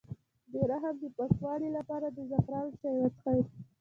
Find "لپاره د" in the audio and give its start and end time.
1.77-2.17